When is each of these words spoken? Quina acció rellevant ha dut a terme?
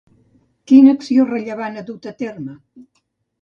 Quina 0.71 0.95
acció 0.99 1.25
rellevant 1.27 1.77
ha 1.77 1.85
dut 1.91 2.09
a 2.13 2.15
terme? 2.23 2.57